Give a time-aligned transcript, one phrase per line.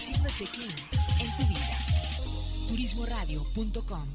[0.00, 0.70] Haciendo check-in
[1.20, 1.78] en tu vida.
[2.68, 4.08] Turismoradio.com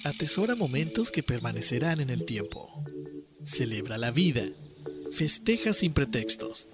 [0.04, 2.84] Atesora momentos que permanecerán en el tiempo.
[3.44, 4.42] Celebra la vida.
[5.12, 6.70] Festeja sin pretextos.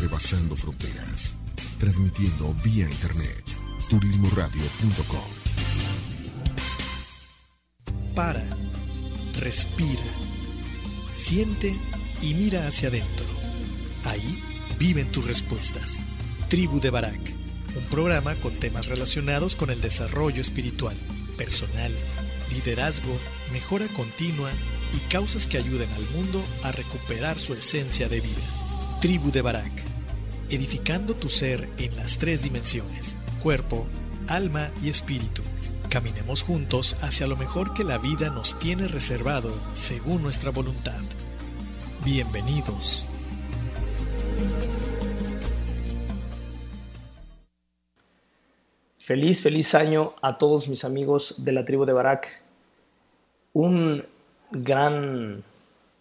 [0.00, 1.35] Rebasando fronteras,
[1.78, 3.44] transmitiendo vía internet,
[3.88, 5.20] turismoradio.com.
[8.14, 8.44] Para,
[9.38, 10.02] respira,
[11.12, 11.74] siente
[12.22, 13.26] y mira hacia adentro.
[14.04, 14.42] Ahí
[14.78, 16.02] viven tus respuestas.
[16.48, 17.20] Tribu de Barak,
[17.76, 20.96] un programa con temas relacionados con el desarrollo espiritual,
[21.36, 21.92] personal,
[22.52, 23.18] liderazgo,
[23.52, 24.50] mejora continua
[24.94, 28.42] y causas que ayuden al mundo a recuperar su esencia de vida.
[29.00, 29.95] Tribu de Barak,
[30.50, 33.86] edificando tu ser en las tres dimensiones, cuerpo,
[34.28, 35.42] alma y espíritu.
[35.90, 41.00] Caminemos juntos hacia lo mejor que la vida nos tiene reservado según nuestra voluntad.
[42.04, 43.08] Bienvenidos.
[48.98, 52.42] Feliz, feliz año a todos mis amigos de la tribu de Barak.
[53.52, 54.04] Un
[54.50, 55.44] gran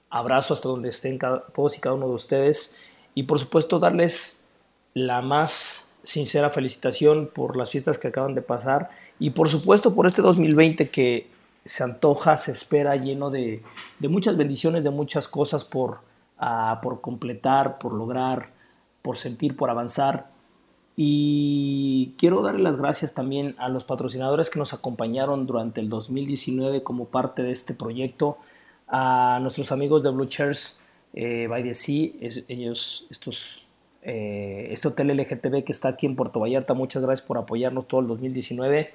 [0.10, 1.20] abrazo hasta donde estén
[1.54, 2.76] todos y cada uno de ustedes.
[3.16, 4.46] Y por supuesto darles
[4.94, 8.90] la más sincera felicitación por las fiestas que acaban de pasar.
[9.20, 11.28] Y por supuesto por este 2020 que
[11.64, 13.64] se antoja, se espera lleno de,
[14.00, 16.02] de muchas bendiciones, de muchas cosas por,
[16.40, 18.52] uh, por completar, por lograr,
[19.02, 20.30] por sentir, por avanzar.
[20.96, 26.84] Y quiero darle las gracias también a los patrocinadores que nos acompañaron durante el 2019
[26.84, 28.38] como parte de este proyecto,
[28.88, 30.80] a nuestros amigos de Blue Chairs
[31.16, 33.66] eh, by the Sea, es, ellos, estos,
[34.04, 38.02] eh, este hotel LGTB que está aquí en Puerto Vallarta, muchas gracias por apoyarnos todo
[38.02, 38.94] el 2019.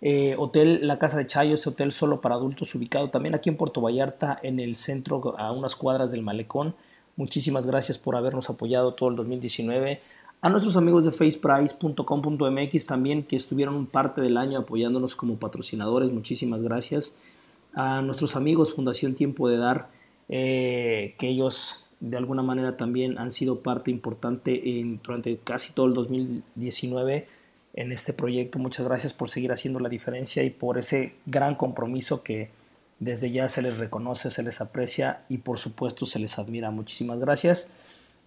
[0.00, 3.58] Eh, hotel La Casa de Chayo, ese hotel solo para adultos ubicado también aquí en
[3.58, 6.74] Puerto Vallarta, en el centro, a unas cuadras del malecón.
[7.16, 10.00] Muchísimas gracias por habernos apoyado todo el 2019
[10.42, 16.62] a nuestros amigos de faceprice.com.mx también que estuvieron parte del año apoyándonos como patrocinadores, muchísimas
[16.62, 17.16] gracias.
[17.74, 19.88] A nuestros amigos Fundación Tiempo de Dar,
[20.28, 24.62] eh, que ellos de alguna manera también han sido parte importante
[25.02, 27.26] durante casi todo el 2019
[27.74, 28.58] en este proyecto.
[28.58, 32.50] Muchas gracias por seguir haciendo la diferencia y por ese gran compromiso que
[32.98, 36.70] desde ya se les reconoce, se les aprecia y por supuesto se les admira.
[36.70, 37.72] Muchísimas gracias.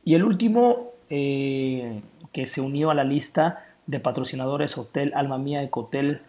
[0.06, 2.02] Y el último eh,
[2.32, 6.22] que se unió a la lista de patrocinadores Hotel Alma Mía Ecotel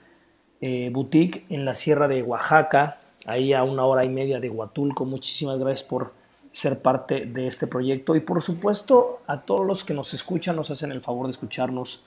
[0.63, 5.05] eh, Boutique en la Sierra de Oaxaca, ahí a una hora y media de Huatulco.
[5.05, 6.13] Muchísimas gracias por
[6.53, 10.71] ser parte de este proyecto y por supuesto a todos los que nos escuchan, nos
[10.71, 12.05] hacen el favor de escucharnos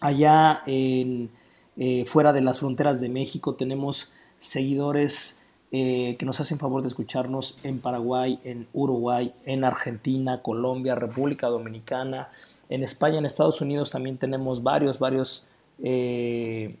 [0.00, 1.30] allá en,
[1.76, 3.54] eh, fuera de las fronteras de México.
[3.54, 5.40] Tenemos seguidores
[5.72, 11.48] eh, que nos hacen favor de escucharnos en Paraguay, en Uruguay, en Argentina, Colombia, República
[11.48, 12.30] Dominicana,
[12.68, 15.48] en España, en Estados Unidos también tenemos varios, varios
[15.82, 16.76] eh,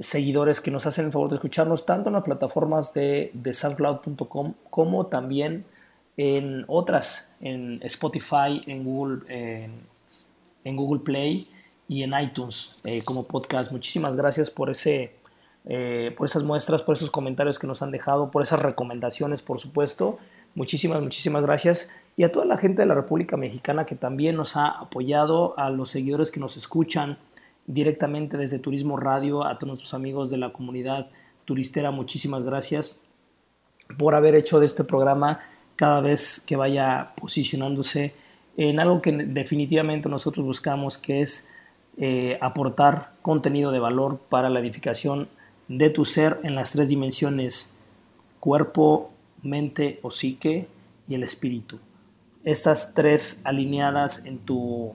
[0.00, 5.06] seguidores que nos hacen el favor de escucharnos tanto en las plataformas de, soundcloud.com como
[5.06, 5.64] también
[6.16, 9.20] en otras, en Spotify, en Google,
[10.64, 11.48] en, Google Play
[11.86, 13.72] y en iTunes eh, como podcast.
[13.72, 15.20] Muchísimas gracias por ese
[15.66, 19.60] eh, por esas muestras, por esos comentarios que nos han dejado, por esas recomendaciones, por
[19.60, 20.18] supuesto.
[20.54, 21.90] Muchísimas, muchísimas gracias.
[22.16, 25.70] Y a toda la gente de la República Mexicana que también nos ha apoyado, a
[25.70, 27.18] los seguidores que nos escuchan
[27.72, 31.08] directamente desde Turismo Radio, a todos nuestros amigos de la comunidad
[31.44, 33.00] turistera, muchísimas gracias
[33.96, 35.38] por haber hecho de este programa
[35.76, 38.12] cada vez que vaya posicionándose
[38.56, 41.48] en algo que definitivamente nosotros buscamos, que es
[41.96, 45.28] eh, aportar contenido de valor para la edificación
[45.68, 47.76] de tu ser en las tres dimensiones,
[48.40, 49.12] cuerpo,
[49.42, 50.66] mente o psique
[51.06, 51.78] y el espíritu.
[52.42, 54.92] Estas tres alineadas en tu,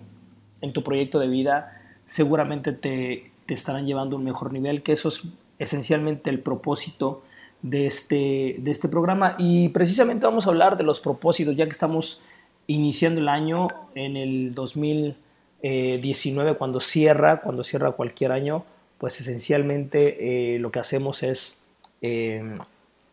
[0.59, 1.74] en tu proyecto de vida
[2.05, 5.23] seguramente te, te estarán llevando a un mejor nivel, que eso es
[5.59, 7.23] esencialmente el propósito
[7.61, 9.35] de este, de este programa.
[9.37, 12.21] Y precisamente vamos a hablar de los propósitos, ya que estamos
[12.67, 15.25] iniciando el año en el 2020
[15.61, 18.65] 19 eh, cuando cierra, cuando cierra cualquier año,
[18.99, 21.61] pues esencialmente eh, lo que hacemos es
[22.01, 22.57] eh,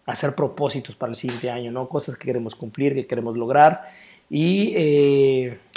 [0.04, 1.88] hacer propósitos para el siguiente año, ¿no?
[1.88, 3.90] Cosas que queremos cumplir, que queremos lograr.
[4.28, 4.74] Y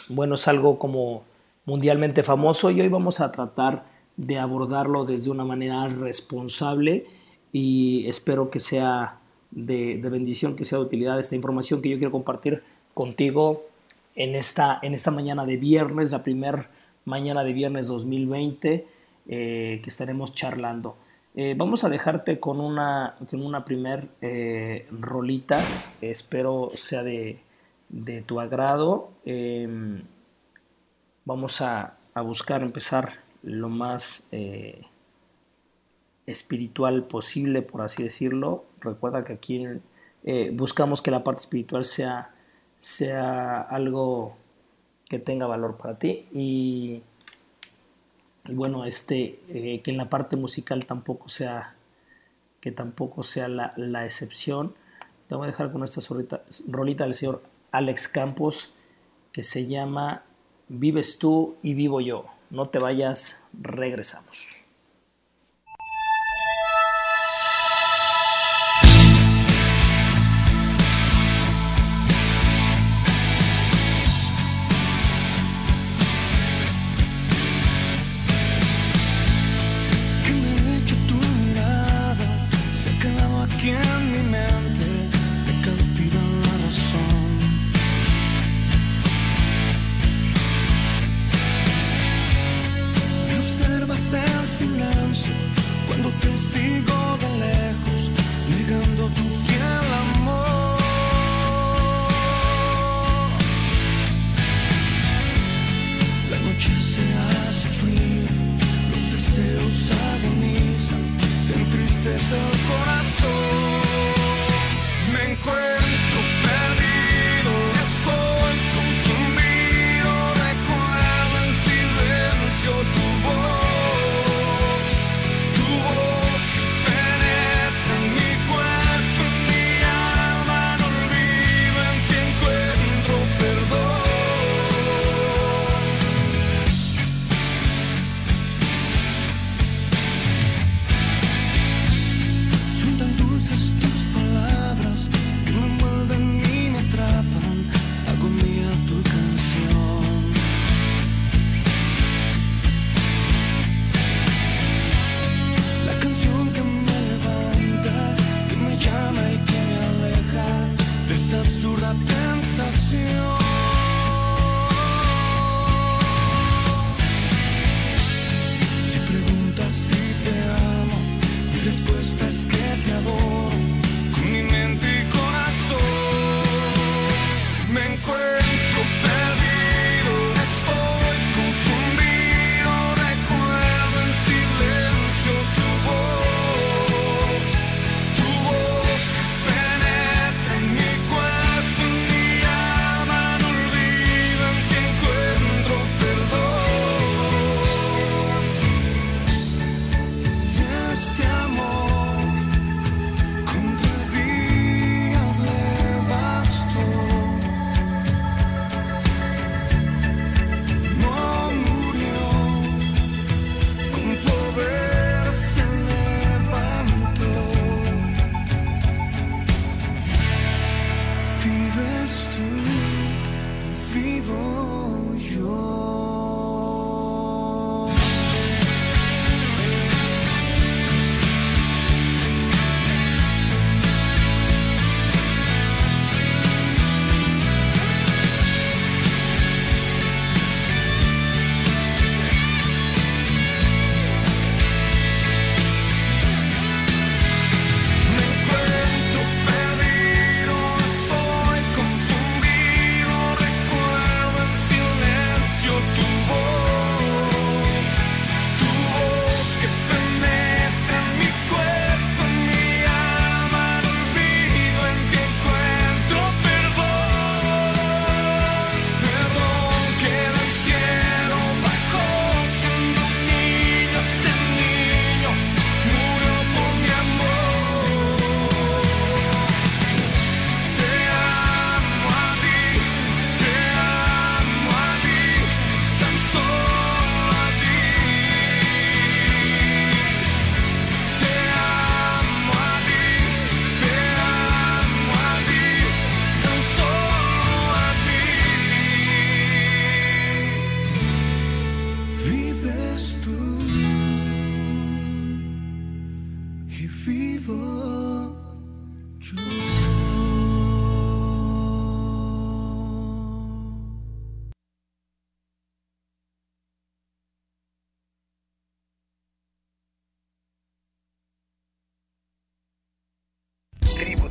[0.09, 1.23] bueno, es algo como
[1.65, 3.85] mundialmente famoso y hoy vamos a tratar
[4.17, 7.05] de abordarlo desde una manera responsable
[7.51, 9.19] y espero que sea
[9.51, 12.63] de, bendición, que sea de utilidad esta información que yo quiero compartir
[12.93, 13.65] contigo
[14.15, 16.69] en esta, en esta mañana de viernes, la primera
[17.03, 18.87] mañana de viernes 2020
[19.27, 20.95] eh, que estaremos charlando.
[21.35, 25.59] Eh, vamos a dejarte con una, con una primer eh, rolita,
[25.99, 27.39] espero sea de,
[27.89, 29.09] de tu agrado.
[31.25, 34.29] Vamos a, a, buscar empezar lo más
[36.25, 38.65] espiritual posible, por así decirlo.
[38.79, 39.65] Recuerda que aquí
[40.53, 42.31] buscamos que la parte espiritual sea
[42.85, 44.35] sea algo
[45.09, 47.01] que tenga valor para ti y,
[48.45, 51.75] bueno, este, eh, que en la parte musical tampoco sea,
[52.59, 54.75] que tampoco sea la, la excepción.
[55.27, 56.01] Te voy a dejar con esta
[56.67, 57.41] rolita del señor
[57.71, 58.73] Alex Campos
[59.31, 60.23] que se llama
[60.67, 62.25] Vives tú y vivo yo.
[62.49, 64.64] No te vayas, regresamos.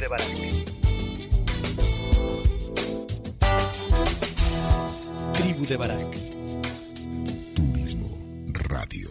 [0.04, 0.64] De.
[5.32, 6.10] Tribu de Barak.
[7.54, 8.08] Turismo
[8.52, 9.08] Radio.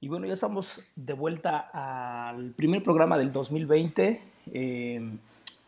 [0.00, 4.20] Y bueno, ya estamos de vuelta al primer programa del 2020.
[4.52, 5.18] Eh,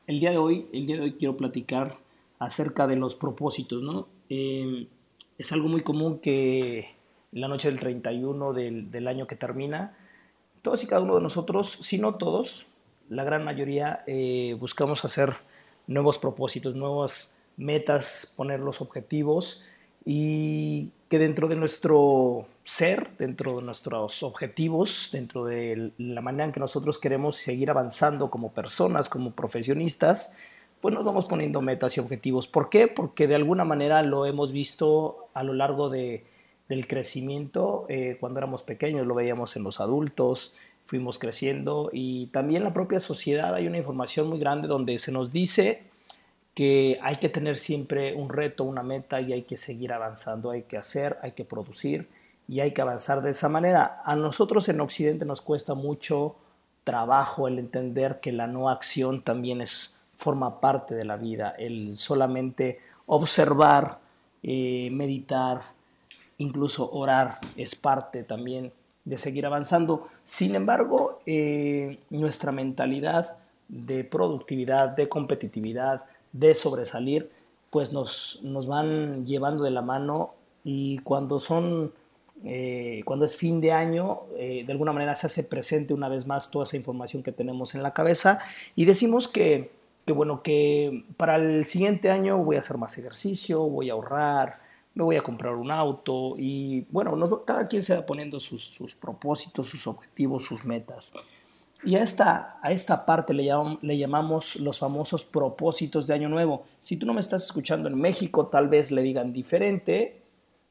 [0.09, 1.97] el día de hoy, el día de hoy quiero platicar
[2.41, 4.09] acerca de los propósitos, ¿no?
[4.29, 4.89] Eh,
[5.39, 6.89] es algo muy común que
[7.31, 9.97] la noche del 31 del, del, año que termina,
[10.63, 12.67] todos y cada uno de nosotros, si no todos,
[13.11, 15.35] la gran mayoría eh, buscamos hacer
[15.87, 19.67] nuevos propósitos, nuevas metas, poner los objetivos
[20.05, 26.53] y que dentro de nuestro ser, dentro de nuestros objetivos, dentro de la manera en
[26.53, 30.35] que nosotros queremos seguir avanzando como personas, como profesionistas,
[30.81, 32.47] pues nos vamos poniendo metas y objetivos.
[32.47, 32.87] ¿Por qué?
[32.87, 36.25] Porque de alguna manera lo hemos visto a lo largo de,
[36.69, 37.87] del crecimiento.
[37.89, 40.55] Eh, cuando éramos pequeños lo veíamos en los adultos,
[40.91, 45.31] fuimos creciendo y también la propia sociedad hay una información muy grande donde se nos
[45.31, 45.85] dice
[46.53, 50.65] que hay que tener siempre un reto, una meta y hay que seguir avanzando, hay
[50.65, 52.09] que hacer, hay que producir
[52.49, 54.03] y hay que avanzar de esa manera.
[54.05, 56.35] A nosotros en Occidente nos cuesta mucho
[56.83, 61.95] trabajo el entender que la no acción también es forma parte de la vida, el
[61.95, 64.01] solamente observar,
[64.43, 65.61] eh, meditar,
[66.39, 68.73] incluso orar es parte también
[69.05, 70.09] de seguir avanzando.
[70.25, 73.37] Sin embargo, eh, nuestra mentalidad
[73.69, 77.31] de productividad, de competitividad, de sobresalir,
[77.71, 81.93] pues nos, nos van llevando de la mano y cuando son
[82.45, 86.27] eh, cuando es fin de año, eh, de alguna manera se hace presente una vez
[86.27, 88.41] más toda esa información que tenemos en la cabeza
[88.75, 89.71] y decimos que
[90.07, 94.59] que bueno, que para el siguiente año voy a hacer más ejercicio, voy a ahorrar,
[94.95, 99.69] me voy a comprar un auto y bueno, cada quien se va poniendo sus, propósitos,
[99.69, 101.13] sus objetivos, sus metas.
[101.83, 103.45] Y a esta, a esta parte le,
[103.97, 106.65] llamamos los famosos propósitos de Año Nuevo.
[106.81, 110.21] Si tú no me estás escuchando en México, tal vez le digan diferente.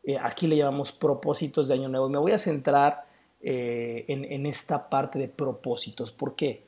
[0.03, 2.09] Eh, aquí le llamamos propósitos de Año Nuevo.
[2.09, 3.05] Me voy a centrar
[3.41, 6.11] eh, en, en esta parte de propósitos.
[6.11, 6.63] ¿Por qué?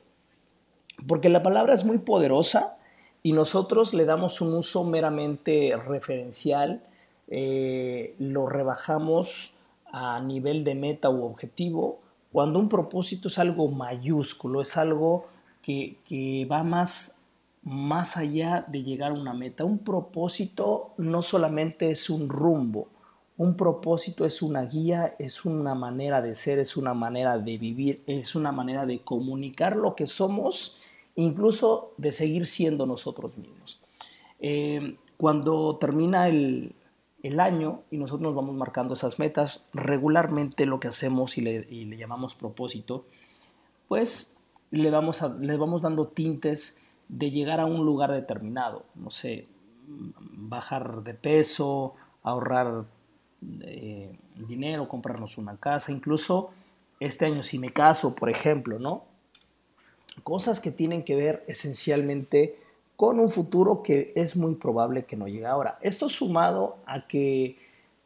[1.06, 2.78] Porque la palabra es muy poderosa
[3.22, 6.82] y nosotros le damos un uso meramente referencial,
[7.34, 9.54] eh, lo rebajamos
[9.90, 15.26] a nivel de meta u objetivo, cuando un propósito es algo mayúsculo, es algo
[15.62, 17.24] que, que va más,
[17.62, 19.64] más allá de llegar a una meta.
[19.64, 22.88] Un propósito no solamente es un rumbo,
[23.38, 28.02] un propósito es una guía, es una manera de ser, es una manera de vivir,
[28.06, 30.76] es una manera de comunicar lo que somos
[31.14, 33.80] incluso de seguir siendo nosotros mismos.
[34.38, 36.74] Eh, cuando termina el,
[37.40, 42.34] año y nosotros nos vamos marcando esas metas, regularmente lo que hacemos y le, llamamos
[42.34, 43.06] propósito,
[43.88, 49.46] pues le vamos, le vamos dando tintes de llegar a un lugar determinado, no sé,
[49.86, 52.84] bajar de peso, ahorrar
[53.62, 56.50] eh, dinero, comprarnos una casa, incluso
[57.00, 59.04] este año si me caso, por ejemplo, ¿no?
[60.22, 62.58] cosas que tienen que ver esencialmente
[62.96, 65.78] con un futuro que es muy probable que no llegue ahora.
[65.80, 67.56] Esto sumado a que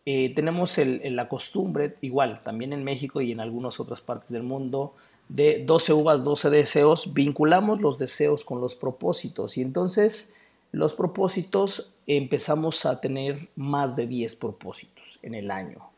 [0.05, 4.95] eh, tenemos la costumbre, igual también en México y en algunas otras partes del mundo,
[5.29, 10.33] de 12 uvas, 12 deseos, vinculamos los deseos con los propósitos y entonces
[10.73, 15.91] los propósitos empezamos a tener más de 10 propósitos en el año.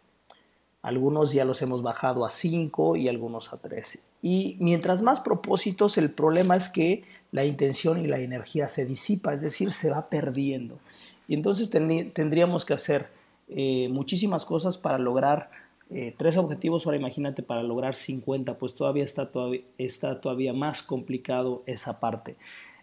[0.80, 4.00] Algunos ya los hemos bajado a 5 y algunos a 13.
[4.22, 9.34] Y mientras más propósitos, el problema es que la intención y la energía se disipa,
[9.34, 10.78] es decir, se va perdiendo.
[11.26, 13.10] Y entonces tendríamos que hacer
[13.48, 15.50] eh, muchísimas cosas para lograr
[15.90, 16.86] eh, tres objetivos.
[16.86, 22.36] Ahora imagínate para lograr 50, pues todavía está, todavía, está todavía más complicado esa parte.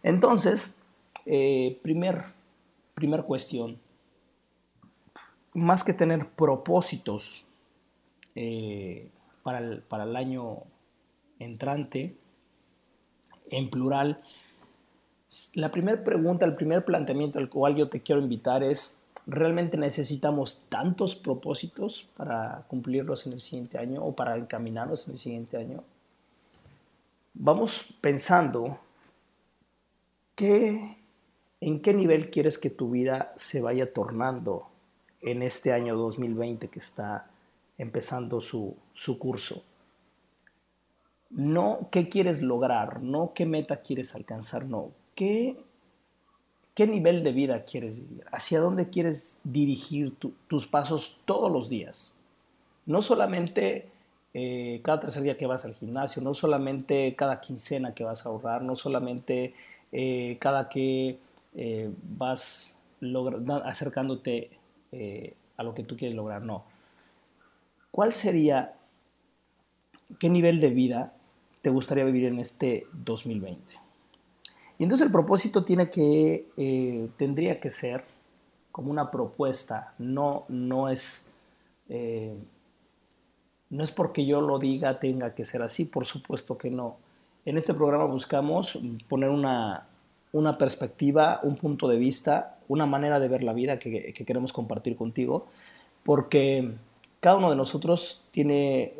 [0.03, 0.77] Entonces,
[1.25, 2.25] eh, primer,
[2.93, 3.79] primer cuestión,
[5.53, 7.45] más que tener propósitos
[9.43, 10.63] para, el, para el año
[11.39, 12.15] entrante,
[13.51, 14.21] en plural.
[15.53, 20.65] La primera pregunta, el primer planteamiento al cual yo te quiero invitar es, ¿realmente necesitamos
[20.69, 25.83] tantos propósitos para cumplirlos en el siguiente año o para encaminarlos en el siguiente año?
[27.33, 28.79] Vamos pensando
[30.35, 30.97] que,
[31.59, 34.67] en qué nivel quieres que tu vida se vaya tornando
[35.21, 37.29] en este año 2020 que está
[37.77, 39.63] empezando su, su curso
[41.35, 45.57] no qué quieres lograr, no qué meta quieres alcanzar, no, qué,
[46.73, 50.15] qué nivel de vida quieres vivir, hacia dónde quieres dirigir
[50.47, 52.15] tus pasos todos los días.
[52.85, 53.89] No solamente
[54.33, 58.29] eh, cada tercer día que vas al gimnasio, no solamente cada quincena que vas a
[58.29, 59.53] ahorrar, no solamente
[59.91, 61.17] eh, cada que
[61.55, 62.79] eh, vas
[63.65, 64.51] acercándote
[65.57, 66.63] a lo que tú quieres lograr, no.
[67.91, 68.75] ¿Cuál sería,
[70.17, 71.14] qué nivel de vida
[71.65, 73.74] te gustaría vivir en este 2020?
[74.77, 78.03] Y entonces el propósito tiene que, tendría que ser
[78.72, 81.31] como una propuesta, no, no es
[83.69, 86.98] no es porque yo lo diga tenga que ser así, por supuesto que no.
[87.45, 89.88] En este programa buscamos poner una,
[90.57, 95.48] perspectiva, un punto de vista, una manera de ver la vida que, queremos compartir contigo,
[96.03, 96.74] porque
[97.19, 98.93] cada uno de nosotros tiene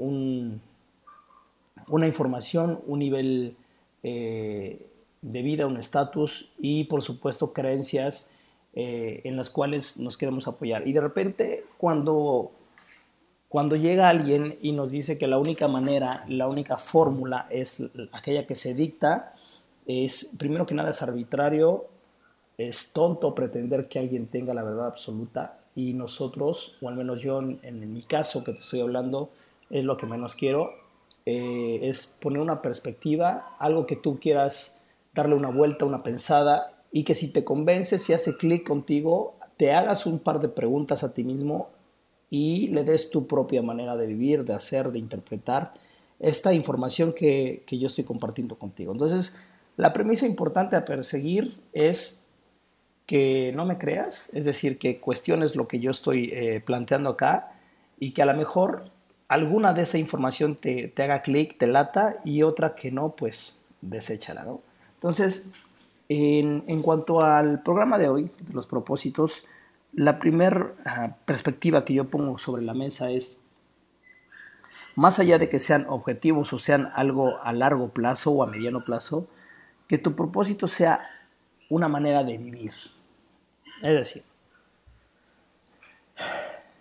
[1.88, 3.56] una información, un nivel
[4.04, 4.86] eh,
[5.22, 8.30] de vida, un estatus y por supuesto creencias
[8.74, 10.88] eh, en las cuales nos queremos apoyar.
[10.88, 12.52] Y de repente cuando
[13.56, 18.46] cuando llega alguien y nos dice que la única manera, la única fórmula es aquella
[18.46, 19.34] que se dicta,
[19.86, 21.86] es primero que nada es arbitrario,
[22.58, 27.40] es tonto pretender que alguien tenga la verdad absoluta y nosotros, o al menos yo
[27.40, 29.30] en, mi caso que te estoy hablando,
[29.70, 30.74] es lo que menos quiero,
[31.26, 37.04] eh, es poner una perspectiva, algo que tú quieras darle una vuelta, una pensada y
[37.04, 41.14] que si te convence, si hace clic contigo, te hagas un par de preguntas a
[41.14, 41.70] ti mismo
[42.30, 45.74] y le des tu propia manera de vivir, de hacer, de interpretar
[46.20, 48.92] esta información que, yo estoy compartiendo contigo.
[48.92, 49.36] Entonces,
[49.78, 52.26] la premisa importante a perseguir es
[53.06, 57.52] que no me creas, es decir, que cuestiones lo que yo estoy eh, planteando acá
[58.00, 58.90] y que a lo mejor
[59.28, 64.44] alguna de esa información te, haga clic, te lata y otra que no, pues deséchala,
[64.44, 64.62] ¿no?
[64.96, 65.54] Entonces,
[66.10, 69.46] en, en cuanto al programa de hoy, de los propósitos,
[69.94, 73.40] la primera perspectiva que yo pongo sobre la mesa es,
[74.96, 78.84] más allá de que sean objetivos o sean algo a largo plazo o a mediano
[78.84, 79.28] plazo,
[79.88, 81.08] que tu propósito sea
[81.70, 82.72] una manera de vivir.
[83.82, 84.24] Es decir,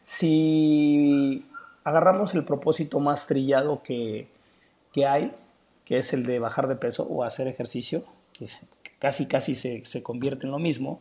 [0.03, 1.47] si
[1.85, 4.29] agarramos el propósito más trillado que,
[5.07, 5.35] hay,
[5.85, 8.49] que es el de bajar de peso o hacer ejercicio, que
[8.99, 11.01] casi casi se, se convierte en lo mismo,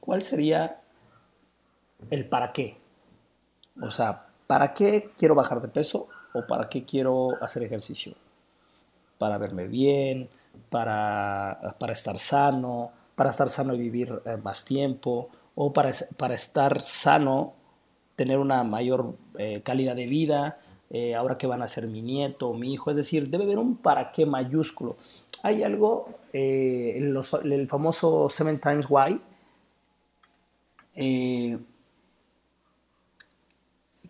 [0.00, 0.80] ¿cuál sería
[2.10, 2.76] el para qué.
[3.80, 8.14] O sea, ¿para qué quiero bajar de peso o para qué quiero hacer ejercicio?
[9.18, 10.28] Para verme bien,
[10.70, 16.34] para, para estar sano, para estar sano y vivir eh, más tiempo, o para, para,
[16.34, 17.54] estar sano,
[18.18, 22.48] tener una mayor eh, calidad de vida, eh, ahora que van a ser mi nieto
[22.48, 22.90] o mi hijo.
[22.90, 24.96] Es decir, debe haber un para qué mayúsculo.
[25.44, 29.20] Hay algo, el famoso Seven Times Why,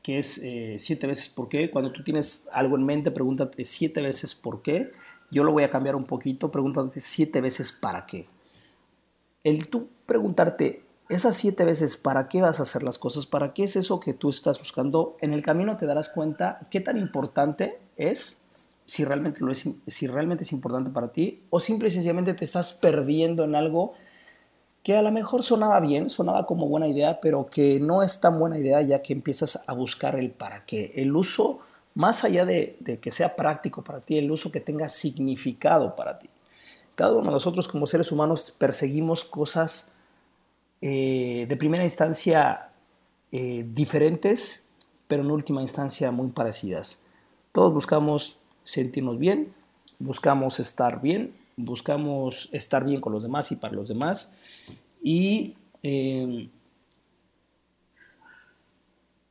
[0.02, 1.70] que es eh, siete veces por qué.
[1.70, 4.90] Cuando tú tienes algo en mente, pregúntate siete veces por qué.
[5.30, 8.26] Yo lo voy a cambiar un poquito, pregúntate siete veces para qué.
[9.44, 13.64] El tú preguntarte esas siete veces para qué vas a hacer las cosas, para qué
[13.64, 17.78] es eso que tú estás buscando, en el camino te darás cuenta qué tan importante
[17.96, 18.42] es,
[18.84, 22.44] si realmente, lo es, si realmente es importante para ti, o simple y sencillamente te
[22.44, 23.94] estás perdiendo en algo
[24.82, 28.38] que a lo mejor sonaba bien, sonaba como buena idea, pero que no es tan
[28.38, 30.92] buena idea ya que empiezas a buscar el para qué.
[30.96, 31.60] El uso,
[31.94, 36.30] más allá de, que sea práctico para ti, el uso que tenga significado para ti.
[36.94, 39.92] Cada uno de nosotros como seres humanos perseguimos cosas
[40.80, 42.70] eh, de primera instancia
[43.32, 44.64] eh, diferentes,
[45.06, 47.00] pero en última instancia muy parecidas.
[47.52, 49.52] Todos buscamos sentirnos bien,
[49.98, 54.32] buscamos estar bien, buscamos estar bien con los demás y para los demás
[55.02, 56.48] y em,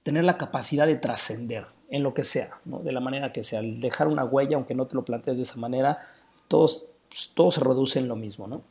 [0.04, 3.62] tener la capacidad de trascender en lo que sea, de la manera que sea.
[3.62, 6.00] dejar una huella, aunque no te lo plantees de esa manera,
[6.48, 8.48] todos, pues, todo se reduce en lo mismo.
[8.48, 8.62] ¿no?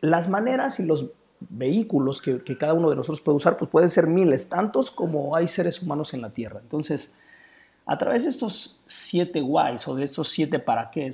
[0.00, 1.06] Las maneras y los
[1.40, 5.48] vehículos que, cada uno de nosotros puede usar, pues pueden ser miles, tantos como hay
[5.48, 6.60] seres humanos en la Tierra.
[6.62, 7.14] Entonces,
[7.86, 11.10] a través de estos siete whys o de estos siete para qué,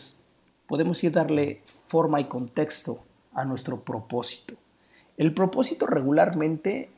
[0.66, 3.00] podemos ir darle forma y contexto
[3.32, 4.54] a nuestro propósito.
[5.16, 6.90] El propósito regularmente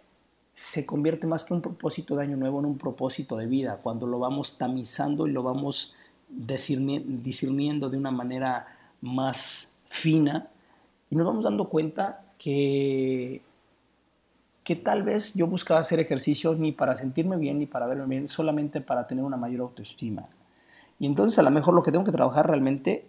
[0.52, 4.06] se convierte más que un propósito de año nuevo en un propósito de vida, cuando
[4.06, 5.94] lo vamos tamizando y lo vamos
[6.28, 8.66] discerniendo de una manera
[9.00, 10.48] más fina
[11.10, 13.42] y nos vamos dando cuenta que,
[14.64, 18.28] que tal vez yo buscaba hacer ejercicio ni para sentirme bien ni para verme bien,
[18.28, 20.28] solamente para tener una mayor autoestima.
[20.98, 23.06] Y entonces a lo mejor lo que tengo que trabajar realmente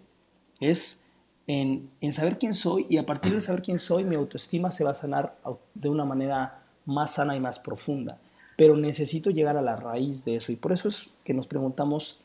[0.60, 1.04] es
[1.46, 4.90] en, saber quién soy y a partir de saber quién soy mi autoestima se va
[4.90, 5.36] a sanar
[5.74, 8.18] de una manera más sana y más profunda.
[8.56, 12.20] pero necesito llegar a la raíz de eso y por eso es que nos preguntamos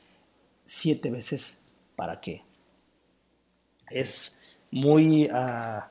[0.65, 2.41] siete veces para qué.
[3.91, 5.83] Es muy, uh,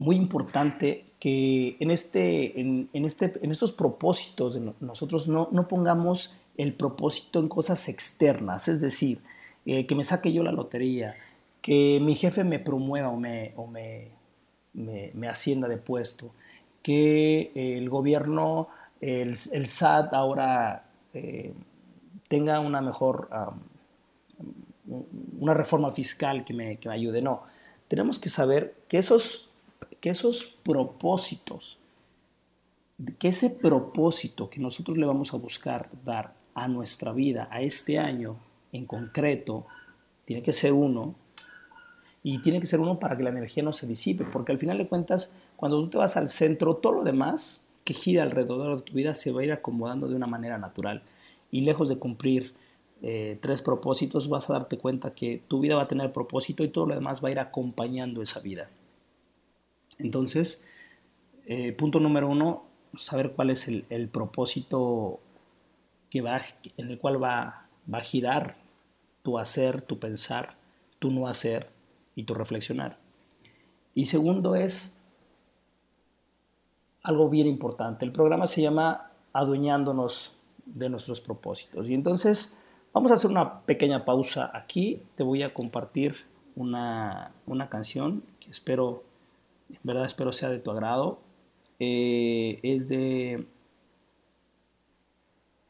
[0.00, 5.68] muy importante que en, este, en, en, este, en estos propósitos de nosotros no, no,
[5.68, 9.20] pongamos el propósito en cosas externas, es decir,
[9.66, 11.14] eh, que me saque yo la lotería,
[11.60, 14.08] que mi jefe me promueva o me, o me,
[14.72, 16.32] me, ascienda de puesto,
[16.82, 18.68] que el gobierno,
[19.02, 21.52] el, el SAT ahora eh,
[22.28, 23.28] tenga una mejor,
[25.38, 27.20] una reforma fiscal que me, que me, ayude.
[27.20, 27.42] No,
[27.88, 29.49] tenemos que saber que esos,
[30.00, 31.78] que esos propósitos,
[33.18, 37.98] que ese propósito que nosotros le vamos a buscar dar a nuestra vida, a este
[37.98, 38.36] año
[38.72, 39.66] en concreto,
[40.24, 41.14] tiene que ser uno,
[42.22, 44.78] y tiene que ser uno para que la energía no se disipe, porque al final
[44.78, 48.82] de cuentas cuando tú te vas al centro, todo lo demás que gira alrededor de
[48.82, 51.02] tu vida se va a ir acomodando de una manera natural.
[51.50, 52.54] Y lejos de cumplir
[53.02, 56.68] eh, tres propósitos, vas a darte cuenta que tu vida va a tener propósito y
[56.68, 58.68] todo lo demás va a ir acompañando esa vida.
[60.00, 60.66] Entonces,
[61.46, 62.64] eh, punto número uno,
[62.96, 65.20] saber cuál es el, el, propósito
[66.10, 66.40] que va,
[66.76, 68.56] en el cual va, va a girar
[69.22, 70.56] tu hacer, tu pensar,
[70.98, 71.68] tu no hacer
[72.14, 72.98] y tu reflexionar.
[73.94, 75.00] Y segundo es
[77.02, 78.04] algo bien importante.
[78.04, 80.34] El programa se llama Adueñándonos
[80.66, 81.88] de nuestros propósitos.
[81.88, 82.56] Y entonces
[82.92, 85.02] vamos a hacer una pequeña pausa aquí.
[85.16, 86.16] Te voy a compartir
[86.56, 89.04] una, una canción que espero,
[89.74, 91.20] en verdad espero sea de tu agrado.
[91.78, 93.46] Eh, es de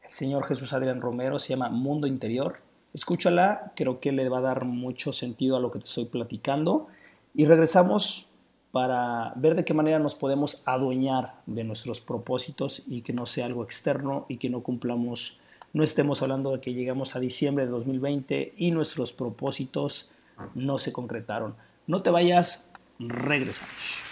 [0.03, 2.59] el señor Jesús Adrián Romero, se llama Mundo Interior.
[2.93, 6.87] Escúchala, creo que le va a dar mucho sentido a lo que te estoy platicando.
[7.33, 8.27] Y regresamos
[8.71, 13.45] para ver de qué manera nos podemos adueñar de nuestros propósitos y que no sea
[13.45, 15.39] algo externo y que no cumplamos,
[15.73, 20.09] no estemos hablando de que llegamos a diciembre de 2020 y nuestros propósitos
[20.55, 21.55] no se concretaron.
[21.87, 22.70] No te vayas,
[23.07, 24.10] regresamos.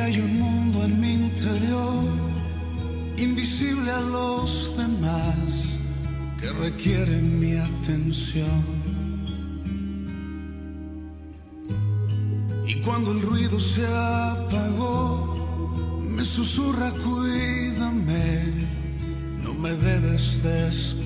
[0.00, 2.04] Hay un mundo en mi interior,
[3.16, 5.78] invisible a los demás,
[6.40, 8.64] que requiere mi atención.
[12.66, 18.42] Y cuando el ruido se apagó, me susurra, cuídame,
[19.44, 20.99] no me debes descuidar.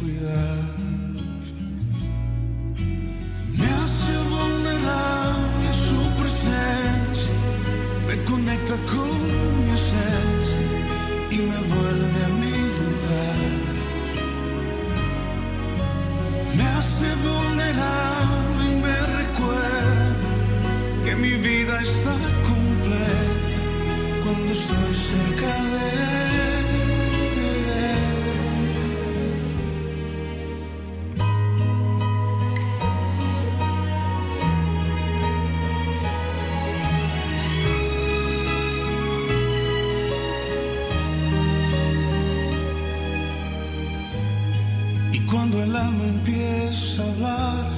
[45.44, 47.68] Cuando el alma empieza a hablar,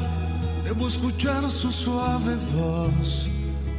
[0.63, 3.29] debo escuchar su suave voz,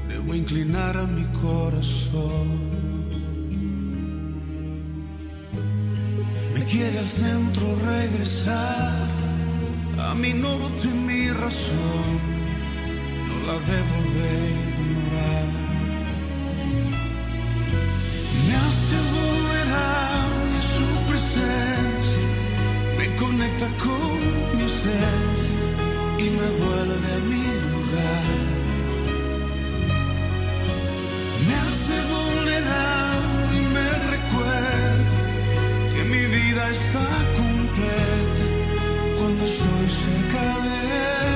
[0.10, 2.47] debo inclinar a mi corazón.
[6.54, 9.08] Me quiere al centro regresar,
[10.02, 12.10] a mi norte mi razón,
[13.30, 14.56] no la debo de
[23.38, 25.56] conecta con mi esencia
[26.17, 28.36] y me vuelve a mi lugar.
[31.47, 35.13] Me hace vulnerable y me recuerda
[35.93, 38.45] que mi vida está completa
[39.19, 41.26] cuando estoy cerca de.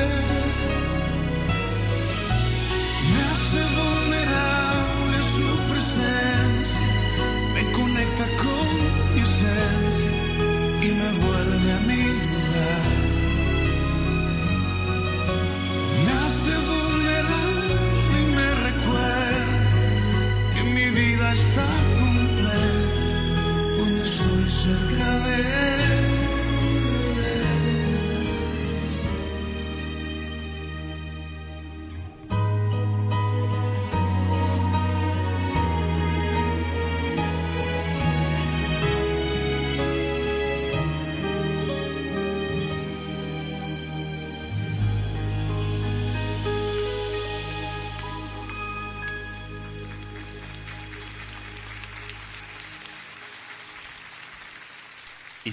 [25.38, 25.81] live.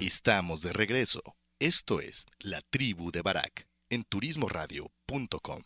[0.00, 1.22] Estamos de regreso.
[1.60, 5.60] Esto es La Tribu de Barak en turismoradio.com.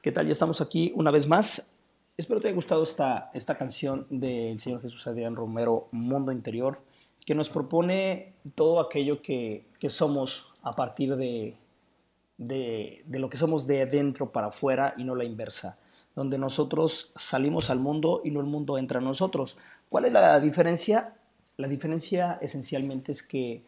[0.00, 0.24] ¿Qué tal?
[0.24, 1.70] Ya estamos aquí una vez más.
[2.16, 6.80] Espero te haya gustado esta, esta canción del Señor Jesús Adrián Romero, Mundo Interior,
[7.26, 11.58] que nos propone todo aquello que, que somos a partir de,
[12.38, 15.78] de, de, lo que somos de adentro para afuera y no la inversa,
[16.16, 19.58] donde nosotros salimos al mundo y no el mundo entra a nosotros.
[19.90, 21.18] ¿Cuál es la diferencia?
[21.58, 23.62] La diferencia esencialmente es que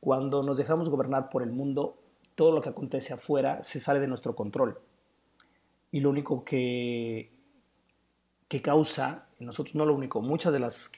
[0.00, 1.96] cuando nos dejamos gobernar por el mundo,
[2.34, 4.78] todo lo que acontece afuera se sale de nuestro control
[5.92, 7.30] y lo único que,
[8.48, 10.92] que causa nosotros, no lo único, muchas de las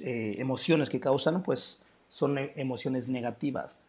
[0.00, 3.82] eh, emociones que causan, pues son e, emociones negativas,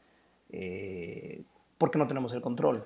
[0.51, 1.43] eh,
[1.77, 2.85] porque no tenemos el control.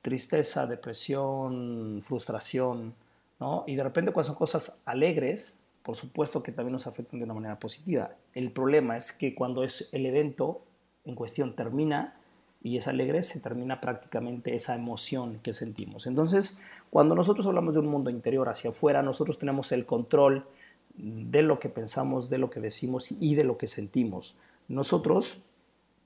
[0.00, 2.94] Tristeza, depresión, frustración,
[3.38, 3.64] ¿no?
[3.66, 7.34] Y de repente cuando son cosas alegres, por supuesto que también nos afectan de una
[7.34, 8.12] manera positiva.
[8.34, 10.62] El problema es que cuando es el evento
[11.04, 12.16] en cuestión termina,
[12.62, 16.06] y es alegre, se termina prácticamente esa emoción que sentimos.
[16.06, 16.58] Entonces,
[16.90, 20.46] cuando nosotros hablamos de un mundo interior hacia afuera, nosotros tenemos el control
[20.94, 24.36] de lo que pensamos, de lo que decimos y de lo que sentimos.
[24.68, 25.42] Nosotros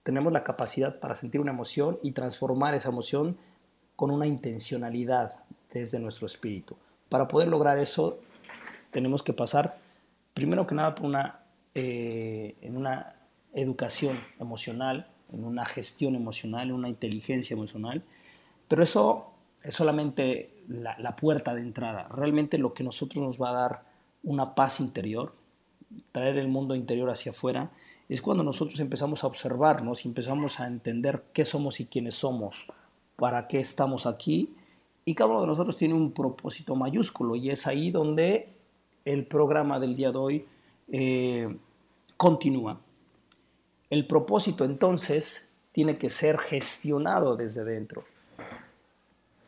[0.03, 3.37] tenemos la capacidad para sentir una emoción y transformar esa emoción
[3.95, 5.41] con una intencionalidad
[5.73, 6.77] desde nuestro espíritu.
[7.09, 8.19] Para poder lograr eso,
[8.91, 9.79] tenemos que pasar,
[10.35, 11.41] primero que nada, por una,
[11.75, 13.15] eh, en una
[13.55, 18.03] educación emocional, en una gestión emocional, en una inteligencia emocional,
[18.69, 22.09] pero eso es solamente la, la, puerta de entrada.
[22.09, 23.83] Realmente lo que nosotros nos va a dar
[24.23, 25.35] una paz interior,
[26.13, 27.71] traer el mundo interior hacia afuera,
[28.09, 32.67] es cuando nosotros empezamos a observarnos y empezamos a entender qué somos y quiénes somos,
[33.17, 34.55] para qué estamos aquí,
[35.05, 38.56] y cada uno de nosotros tiene un propósito mayúsculo, y es ahí donde
[39.07, 40.47] el programa del día de hoy
[40.89, 41.57] eh,
[42.17, 42.81] continúa.
[43.89, 48.05] El propósito entonces tiene que ser gestionado desde dentro.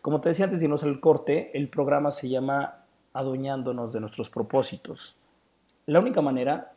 [0.00, 4.30] Como te decía antes de irnos al corte, el programa se llama Adueñándonos de nuestros
[4.30, 5.16] propósitos.
[5.86, 6.72] La única manera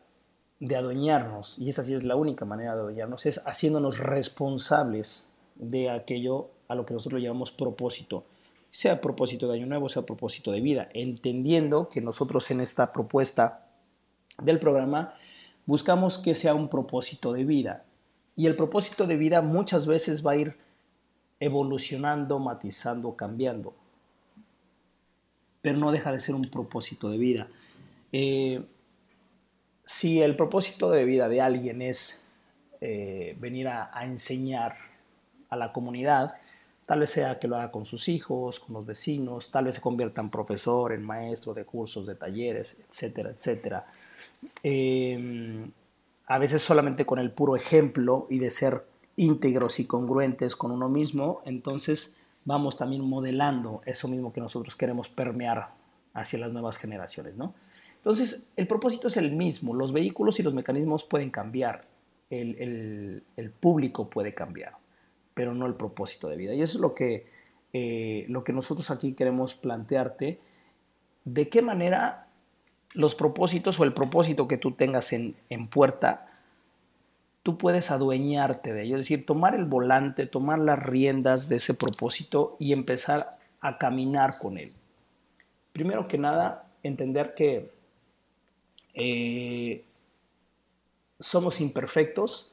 [0.60, 5.92] de adueñarnos, y esa sí es la única manera de adueñarnos, es haciéndonos responsables de
[5.92, 8.24] aquello a lo que nosotros llamamos propósito,
[8.72, 13.68] sea propósito de año nuevo, sea propósito de vida, entendiendo que nosotros en esta propuesta
[14.42, 15.14] del programa
[15.66, 17.86] buscamos que sea un propósito de vida.
[18.36, 20.58] Y el propósito de vida muchas veces va a ir
[21.42, 23.76] evolucionando, matizando, cambiando.
[25.62, 27.48] Pero no deja de ser un propósito de vida.
[28.14, 28.64] Eh,
[29.84, 32.24] si el propósito de vida de alguien es
[32.80, 34.76] eh, venir a, a enseñar
[35.50, 36.36] a la comunidad,
[36.86, 39.82] tal vez sea que lo haga con sus hijos, con los vecinos, tal vez se
[39.82, 43.86] convierta en profesor, en maestro de cursos, de talleres, etcétera, etcétera
[44.64, 45.70] eh,
[46.28, 48.86] a veces solamente con el puro ejemplo y de ser
[49.18, 52.16] íntegros y congruentes con uno mismo, entonces
[52.46, 55.72] vamos también modelando eso mismo que nosotros queremos permear
[56.14, 57.54] hacia las nuevas generaciones, ¿no?
[57.98, 61.86] Entonces, el propósito es el mismo, los vehículos y los mecanismos pueden cambiar,
[62.30, 64.78] el, el público puede cambiar,
[65.42, 66.54] pero no el propósito de vida.
[66.54, 67.26] Y eso es lo que,
[67.74, 70.40] eh, lo que nosotros aquí queremos plantearte,
[71.26, 72.28] de qué manera
[72.94, 76.32] los propósitos o el propósito que tú tengas en, en puerta,
[77.42, 81.74] tú puedes adueñarte de ello, es decir, tomar el volante, tomar las riendas de ese
[81.74, 83.26] propósito y empezar
[83.62, 84.72] a caminar con él.
[85.74, 87.72] Primero que nada, entender que
[88.94, 89.86] eh,
[91.20, 92.51] somos imperfectos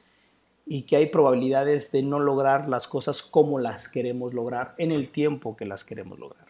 [0.71, 5.09] y que hay probabilidades de no lograr las cosas como las queremos lograr en el
[5.09, 6.45] tiempo que las queremos lograr.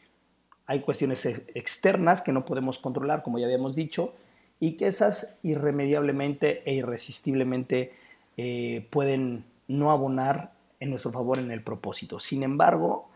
[0.65, 4.13] Hay cuestiones externas que no podemos controlar, como ya habíamos dicho,
[4.60, 7.93] y que esas irremediablemente e irresistiblemente
[8.36, 10.51] eh, pueden no abonar
[10.82, 12.19] en nuestro favor en el propósito.
[12.19, 13.08] Sin embargo,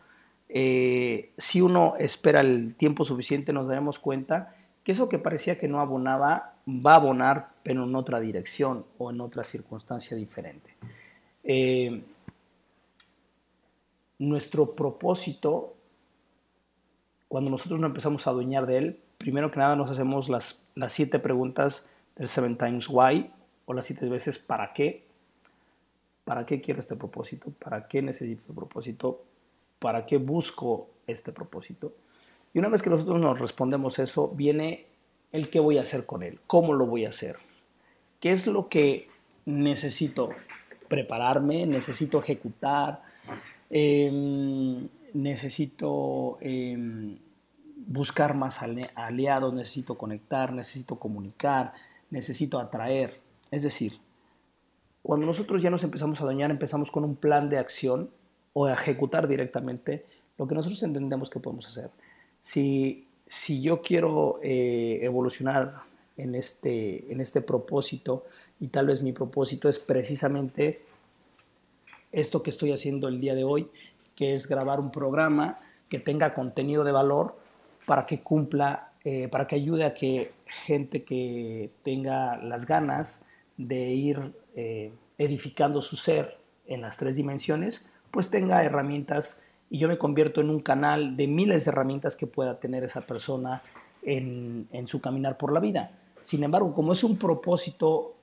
[0.47, 5.67] eh, si uno espera el tiempo suficiente, nos daremos cuenta que eso que parecía que
[5.67, 10.75] no abonaba, va a abonar, pero en otra dirección o en otra circunstancia diferente.
[11.43, 12.03] Eh,
[14.19, 15.73] nuestro propósito,
[17.27, 20.93] cuando nosotros no empezamos a adueñar de él, primero que nada nos hacemos las, las
[20.93, 23.31] siete preguntas del Seven Times Why
[23.65, 25.05] o las siete veces ¿para qué?
[26.25, 27.51] ¿Para qué quiero este propósito?
[27.59, 29.23] ¿Para qué necesito este propósito?
[29.79, 31.93] ¿Para qué busco este propósito?
[32.53, 34.85] Y una vez que nosotros nos respondemos eso, viene
[35.31, 37.37] el qué voy a hacer con él, cómo lo voy a hacer,
[38.23, 39.09] qué es lo que
[39.45, 40.29] necesito
[40.87, 43.03] prepararme, necesito ejecutar,
[43.69, 47.17] em, necesito em,
[47.85, 48.63] buscar más
[48.95, 51.73] aliados, necesito conectar, necesito comunicar,
[52.11, 53.19] necesito atraer.
[53.51, 53.99] Es decir,
[55.01, 58.09] cuando nosotros ya nos empezamos a dañar, empezamos con un plan de acción
[58.53, 60.05] o a ejecutar directamente
[60.37, 61.89] lo que nosotros entendemos que podemos hacer.
[62.39, 68.25] Si, si yo quiero eh, evolucionar en este, en este propósito
[68.59, 70.83] y tal vez mi propósito es precisamente
[72.11, 73.69] esto que estoy haciendo el día de hoy,
[74.15, 77.37] que es grabar un programa que tenga contenido de valor
[77.85, 83.25] para que cumpla, eh, para que ayude a que gente que tenga las ganas
[83.57, 89.87] de ir eh, edificando su ser en las tres dimensiones, pues tenga herramientas y yo
[89.87, 93.63] me convierto en un canal de miles de herramientas que pueda tener esa persona
[94.03, 95.91] en, su caminar por la vida.
[96.23, 98.15] Sin embargo, como es un propósito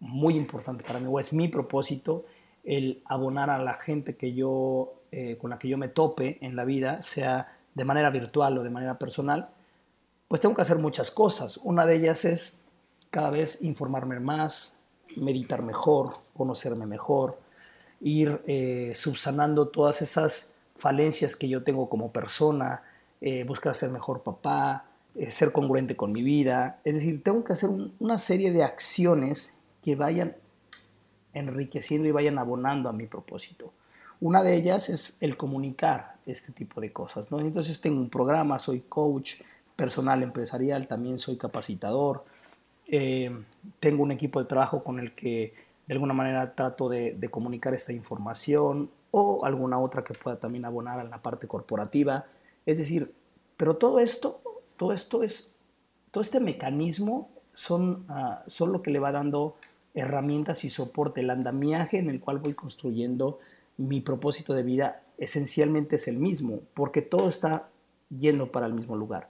[0.00, 2.24] muy importante para mí, o es mi propósito,
[2.64, 6.56] el abonar a la gente que yo, eh, con la que yo me tope en
[6.56, 9.50] la vida, sea de manera virtual o de manera personal,
[10.28, 11.58] pues tengo que hacer muchas cosas.
[11.58, 12.62] Una de ellas es
[13.10, 14.80] cada vez informarme más,
[15.16, 17.38] meditar mejor, conocerme mejor,
[18.00, 22.82] ir eh, subsanando todas esas falencias que yo tengo como persona,
[23.20, 24.86] eh, buscar ser mejor papá,
[25.28, 26.80] ser congruente con mi vida.
[26.84, 30.36] Es decir, tengo que hacer una serie de acciones que vayan
[31.32, 33.72] enriqueciendo y vayan abonando a mi propósito.
[34.20, 37.30] Una de ellas es el comunicar este tipo de cosas.
[37.30, 37.40] ¿no?
[37.40, 39.36] Entonces tengo un programa, soy coach
[39.76, 42.24] personal empresarial, también soy capacitador,
[42.88, 43.34] eh,
[43.78, 45.54] tengo un equipo de trabajo con el que
[45.86, 51.00] de alguna manera trato de, comunicar esta información o alguna otra que pueda también abonar
[51.00, 52.26] a la parte corporativa.
[52.66, 53.12] Es decir,
[53.56, 54.40] pero todo esto,
[54.80, 55.50] todo esto es,
[56.10, 59.56] todo este mecanismo son, uh, son lo que le va dando
[59.92, 63.40] herramientas y soporte, el andamiaje en el cual voy construyendo
[63.76, 67.68] mi propósito de vida esencialmente es el mismo, porque todo está
[68.08, 69.28] yendo para el mismo lugar.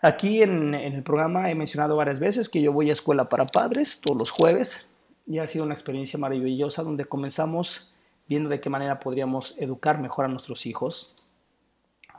[0.00, 4.00] Aquí en, el programa he mencionado varias veces que yo voy a escuela para padres
[4.00, 4.86] todos los jueves
[5.26, 7.92] y ha sido una experiencia maravillosa donde comenzamos
[8.28, 11.16] viendo de qué manera podríamos educar mejor a nuestros hijos.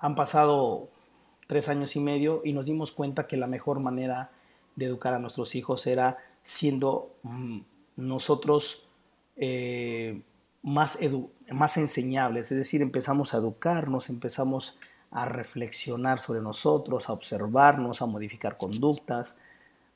[0.01, 0.89] Han pasado
[1.51, 4.31] tres años y medio y nos dimos cuenta que la mejor manera
[4.77, 7.59] de educar a nuestros hijos era siendo mm,
[7.97, 8.87] nosotros
[9.35, 10.21] eh,
[10.63, 10.97] más,
[11.49, 14.79] más enseñables, es decir, empezamos a educarnos, empezamos
[15.11, 19.37] a reflexionar sobre nosotros, a observarnos, a modificar conductas,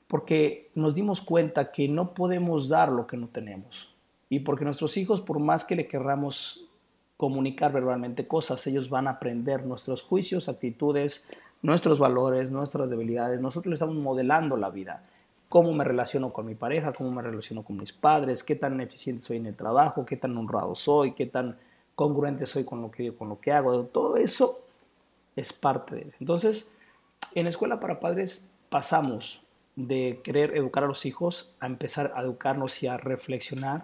[0.08, 3.96] porque nos dimos cuenta que no podemos dar lo que no tenemos.
[4.28, 6.68] Y porque nuestros hijos, por más que le querramos
[7.16, 11.26] comunicar verbalmente cosas, ellos van a aprender nuestros juicios, actitudes,
[11.66, 13.42] nuestros valores, nuestras debilidades.
[13.42, 15.02] Nosotros les estamos modelando la vida
[15.50, 19.24] cómo me relaciono con mi pareja, cómo me relaciono con mis padres, qué tan eficiente
[19.24, 21.58] soy en el trabajo, qué tan honrado soy, qué tan
[21.96, 23.84] congruente soy con lo que con lo que hago.
[23.86, 24.60] Todo eso
[25.36, 26.14] es parte de él.
[26.20, 26.70] Entonces,
[27.34, 29.42] en Escuela para Padres pasamos
[29.76, 33.84] de querer educar a los hijos a empezar a educarnos y a reflexionar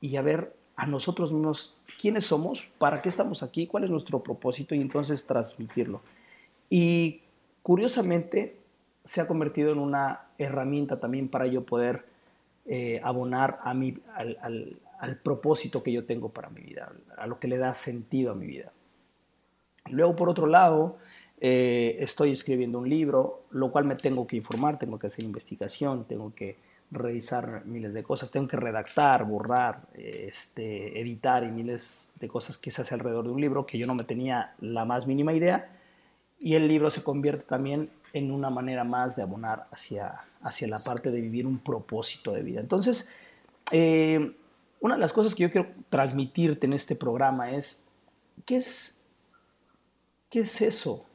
[0.00, 4.22] y a ver a nosotros mismos quiénes somos, para qué estamos aquí, cuál es nuestro
[4.22, 6.00] propósito y entonces transmitirlo.
[6.74, 7.20] Y
[7.62, 8.56] curiosamente,
[9.04, 12.06] se ha convertido en una herramienta también para yo poder
[12.64, 14.78] eh, abonar a mi, al,
[15.22, 18.46] propósito que yo tengo para mi vida, a lo que le da sentido a mi
[18.46, 18.72] vida.
[19.90, 20.96] Luego, por otro lado,
[21.42, 26.06] eh, estoy escribiendo un libro, lo cual me tengo que informar, tengo que hacer investigación,
[26.06, 26.56] tengo que
[26.90, 32.70] revisar miles de cosas, tengo que redactar, borrar, este, editar y miles de cosas que
[32.70, 35.68] se hace alrededor de un libro que yo no me tenía la más mínima idea.
[36.42, 40.80] Y el libro se convierte también en una manera más de abonar hacia, hacia la
[40.80, 42.60] parte de vivir un propósito de vida.
[42.60, 43.08] Entonces,
[43.70, 44.34] eh,
[44.80, 47.88] una de las cosas que yo quiero transmitirte en este programa es,
[48.44, 49.06] ¿qué es,
[50.28, 51.06] qué es eso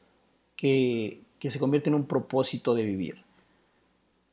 [0.56, 3.22] que, que se convierte en un propósito de vivir?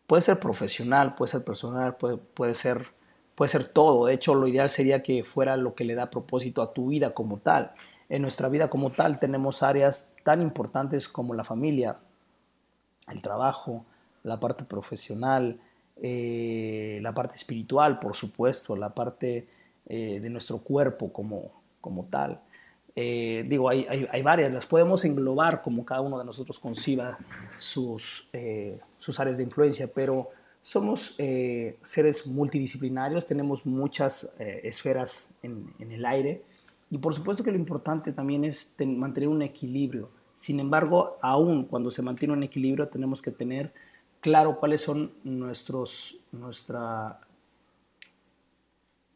[0.07, 2.95] Puede ser profesional, puede ser personal, puede, puede ser
[3.35, 4.05] puede ser todo.
[4.05, 7.13] De hecho, lo ideal sería que fuera lo que le da propósito a tu vida
[7.13, 7.73] como tal.
[8.09, 11.97] En nuestra vida como tal tenemos áreas tan importantes como la familia,
[13.11, 13.85] el trabajo,
[14.23, 15.59] la parte profesional,
[16.01, 19.47] eh, la parte espiritual, por supuesto, la parte
[19.87, 22.41] eh, de nuestro cuerpo como, como tal.
[22.95, 27.17] Eh, digo, hay, hay, varias, las podemos englobar como cada uno de nosotros conciba
[27.57, 28.29] sus,
[28.97, 30.29] sus áreas de influencia, pero
[30.61, 31.15] somos
[31.83, 36.41] seres multidisciplinarios, tenemos muchas esferas en, en, el aire
[36.89, 40.09] y por supuesto que lo importante también es mantener un equilibrio.
[40.33, 43.73] Sin embargo, aún cuando se mantiene un equilibrio tenemos que tener
[44.19, 47.19] claro cuáles son nuestros, nuestra,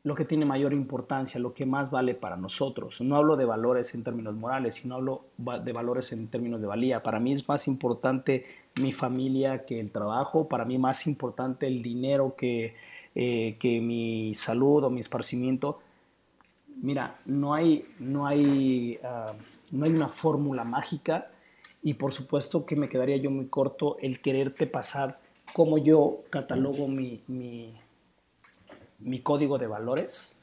[0.03, 3.01] lo que tiene mayor importancia, lo que más vale para nosotros.
[3.01, 7.03] No hablo de valores en términos morales, sino hablo de valores en términos de valía.
[7.03, 8.45] Para mí es más importante
[8.80, 12.76] mi familia que el trabajo, para mí más importante el dinero que,
[13.15, 15.80] eh, que mi salud o mi esparcimiento.
[16.82, 19.34] Mira, no hay, no hay, ah,
[19.71, 21.30] no hay una fórmula mágica
[21.82, 25.19] y por supuesto que me quedaría yo muy corto el quererte pasar
[25.53, 27.73] como yo catalogo mi, mi,
[28.99, 30.39] mi, código de valores,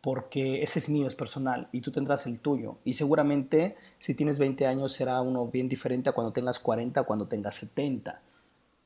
[0.00, 2.76] porque ese es mío, es personal, y tú tendrás el tuyo.
[2.84, 7.26] Y seguramente si tienes 20 años será uno bien diferente a cuando tengas 40, cuando
[7.26, 8.20] tengas 70.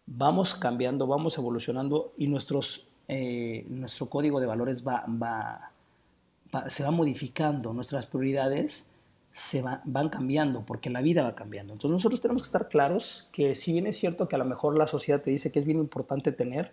[0.07, 5.72] Vamos cambiando, vamos evolucionando y nuestros, eh, nuestro código de valores va, va,
[6.69, 8.91] se va modificando, nuestras prioridades
[9.31, 11.73] se van cambiando, porque la vida va cambiando.
[11.73, 14.77] Entonces nosotros tenemos que estar claros que si bien es cierto que a lo mejor
[14.77, 16.73] la sociedad te dice que es bien importante tener,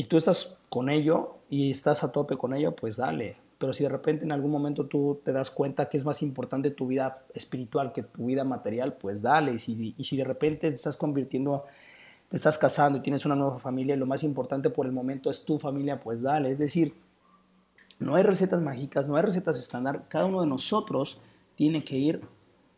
[0.00, 3.36] y tú estás con ello y estás a tope con ello, pues dale.
[3.58, 6.70] Pero si de repente en algún momento tú te das cuenta que es más importante
[6.70, 9.52] tu vida espiritual que tu vida material, pues dale.
[9.52, 11.66] Y si, y si de repente te estás convirtiendo,
[12.30, 15.30] te estás casando y tienes una nueva familia y lo más importante por el momento
[15.30, 16.50] es tu familia, pues dale.
[16.50, 16.94] Es decir,
[18.00, 20.06] no hay recetas mágicas, no hay recetas estándar.
[20.08, 21.20] Cada uno de nosotros
[21.54, 22.22] tiene que ir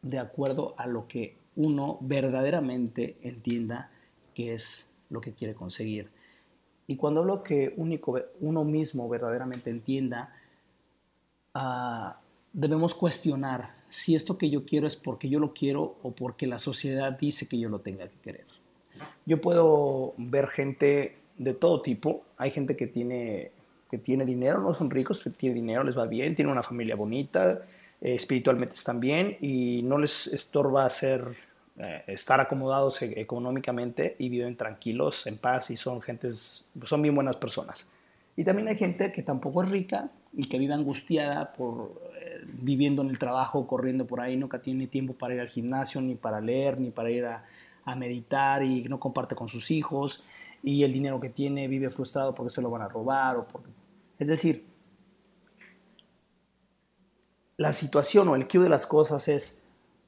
[0.03, 3.91] de acuerdo a lo que uno verdaderamente entienda
[4.35, 6.11] que es lo que quiere conseguir.
[6.89, 10.35] Y cuando hablo que único, uno mismo verdaderamente entienda,
[11.55, 12.19] ah,
[12.53, 16.59] debemos cuestionar si esto que yo quiero es porque yo lo quiero o porque la
[16.59, 18.47] sociedad dice que yo lo tenga que querer.
[19.25, 22.25] Yo puedo ver gente de todo tipo.
[22.37, 23.53] Hay gente que tiene
[23.93, 27.61] que tiene dinero, no son ricos, tiene dinero, les va bien, tiene una familia bonita,
[28.01, 31.23] eh, espiritualmente están bien y no les estorba hacer,
[31.77, 37.15] eh, estar acomodados e-, económicamente y viven tranquilos, en paz y son gentes, son bien
[37.15, 37.87] buenas personas.
[38.35, 43.03] Y también hay gente que tampoco es rica y que vive angustiada por eh, viviendo
[43.03, 46.41] en el trabajo, corriendo por ahí, nunca tiene tiempo para ir al gimnasio, ni para
[46.41, 47.45] leer, ni para ir a,
[47.85, 50.25] a meditar y no comparte con sus hijos
[50.63, 53.69] y el dinero que tiene vive frustrado porque se lo van a robar o porque
[54.23, 54.65] es decir,
[57.57, 59.59] la situación o el cue de las cosas es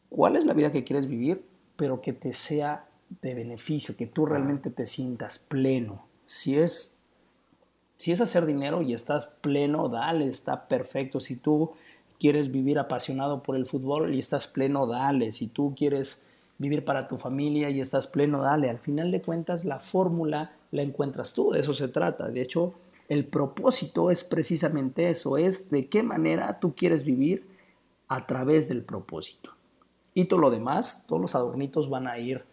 [0.09, 1.45] cuál es la vida que quieres vivir,
[1.77, 2.87] pero que te sea
[3.23, 6.07] de beneficio, que tú realmente te sientas pleno.
[6.27, 6.95] Si es,
[7.97, 11.19] si es hacer dinero y estás pleno, dale, está perfecto.
[11.19, 11.73] Si tú
[12.21, 15.33] quieres vivir apasionado por el fútbol y estás pleno, dale.
[15.33, 18.71] Si tú quieres vivir para tu familia y estás pleno, dale.
[18.71, 22.29] Al final de cuentas, la fórmula la encuentras tú, de eso se trata.
[22.29, 22.75] De hecho,
[23.09, 27.47] el propósito es precisamente eso, es de qué manera tú quieres vivir
[28.09, 29.51] a través del propósito.
[30.15, 32.45] Y todo lo demás, todos los adornitos van a ir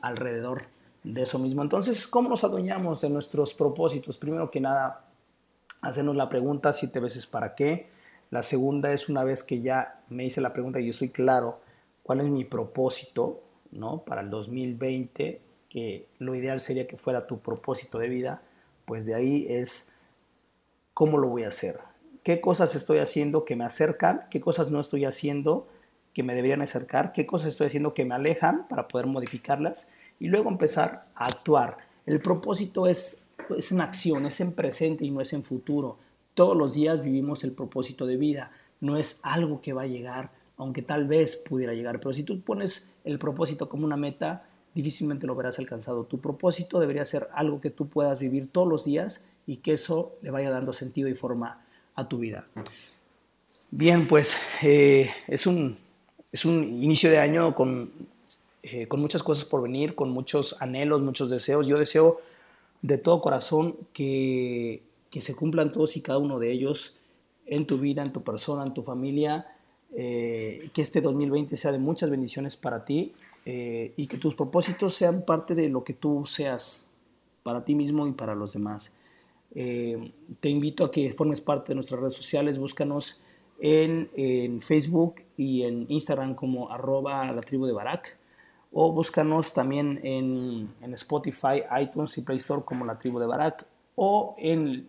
[0.00, 0.66] alrededor
[1.02, 1.62] de eso mismo.
[1.62, 4.18] Entonces, ¿cómo nos adueñamos de nuestros propósitos?
[4.18, 5.04] Primero que nada,
[5.80, 7.88] hacernos la pregunta siete veces para qué.
[8.30, 11.60] La segunda es una vez que ya me hice la pregunta y yo estoy claro
[12.02, 14.04] cuál es mi propósito, ¿no?
[14.04, 18.42] Para el 2020, que lo ideal sería que fuera tu propósito de vida
[18.84, 19.92] pues de ahí es
[20.94, 21.80] cómo lo voy a hacer.
[22.22, 24.26] ¿Qué cosas estoy haciendo que me acercan?
[24.30, 25.66] ¿Qué cosas no estoy haciendo
[26.14, 27.12] que me deberían acercar?
[27.12, 29.90] ¿Qué cosas estoy haciendo que me alejan para poder modificarlas?
[30.20, 31.78] Y luego empezar a actuar.
[32.06, 33.26] El propósito es,
[33.56, 35.98] es en acción, es en presente y no es en futuro.
[36.34, 38.52] Todos los días vivimos el propósito de vida.
[38.80, 41.98] No es algo que va a llegar, aunque tal vez pudiera llegar.
[41.98, 46.04] Pero si tú pones el propósito como una meta, difícilmente lo verás alcanzado.
[46.04, 50.16] Tu propósito debería ser algo que tú puedas vivir todos los días y que eso
[50.22, 51.64] le vaya dando sentido y forma
[51.94, 52.46] a tu vida.
[53.70, 55.76] Bien, pues eh, es, un,
[56.30, 57.90] es un inicio de año con,
[58.62, 61.66] eh, con muchas cosas por venir, con muchos anhelos, muchos deseos.
[61.66, 62.20] Yo deseo
[62.82, 66.96] de todo corazón que, que se cumplan todos y cada uno de ellos
[67.46, 69.46] en tu vida, en tu persona, en tu familia.
[69.94, 73.12] Eh, que este 2020 sea de muchas bendiciones para ti
[73.44, 76.86] eh, y que tus propósitos sean parte de lo que tú seas
[77.42, 78.94] para ti mismo y para los demás.
[79.54, 83.20] Eh, te invito a que formes parte de nuestras redes sociales, búscanos
[83.60, 88.16] en, Facebook y en Instagram como arroba la tribu de Barak
[88.72, 94.34] o búscanos también en, Spotify, iTunes y Play Store como la tribu de Barak o
[94.38, 94.88] en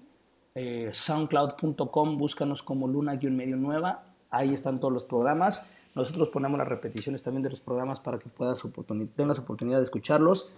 [0.94, 5.72] soundcloud.com, búscanos como Luna-Medio Nueva, ahí están todos los programas.
[5.96, 8.62] Nosotros ponemos las repeticiones también de los programas para que puedas
[9.16, 10.52] tengas oportunidad de escucharlos.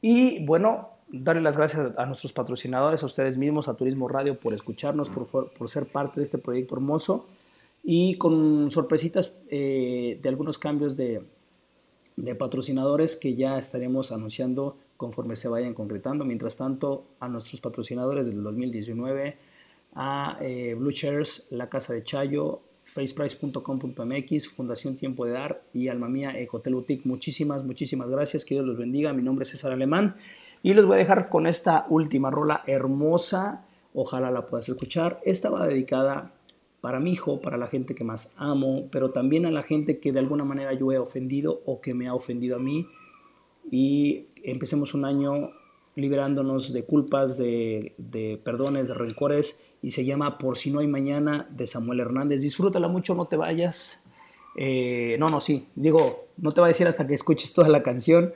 [0.00, 4.54] Y bueno, darle las gracias a nuestros patrocinadores, a ustedes mismos, a Turismo Radio, por
[4.54, 7.26] escucharnos, por, por ser parte de este proyecto hermoso
[7.84, 11.22] y con sorpresitas eh, de algunos cambios de,
[12.16, 16.24] de, patrocinadores que ya estaremos anunciando conforme se vayan concretando.
[16.24, 19.36] Mientras tanto, a nuestros patrocinadores del 2019,
[19.94, 26.08] a eh, Blue Shares, La Casa de Chayo, faceprice.com.mx, Fundación Tiempo de Dar y Alma
[26.08, 27.06] Mía Ecotel Boutique.
[27.06, 28.44] Muchísimas, muchísimas gracias.
[28.44, 29.12] Que Dios los bendiga.
[29.12, 30.16] Mi nombre es César Alemán
[30.62, 33.66] y les voy a dejar con esta última rola hermosa.
[33.94, 35.20] Ojalá la puedas escuchar.
[35.24, 36.32] Esta va dedicada
[36.80, 40.12] para mi hijo, para la gente que más amo, pero también a la gente que
[40.12, 42.86] de alguna manera yo he ofendido o que me ha ofendido a mí.
[43.70, 45.50] Y empecemos un año
[45.94, 51.48] liberándonos de culpas, de, perdones, de rencores, y se llama Por si no hay mañana
[51.50, 52.40] de Samuel Hernández.
[52.40, 54.02] Disfrútala mucho, no te vayas.
[54.56, 57.82] Eh, no, no, sí, digo, no te voy a decir hasta que escuches toda la
[57.82, 58.32] canción.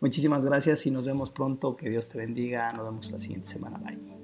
[0.00, 1.76] Muchísimas gracias y nos vemos pronto.
[1.76, 2.72] Que Dios te bendiga.
[2.72, 3.78] Nos vemos la siguiente semana.
[3.78, 4.18] Bye.